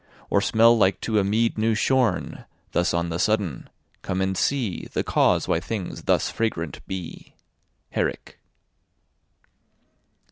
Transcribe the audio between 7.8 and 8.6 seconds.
HERRICK.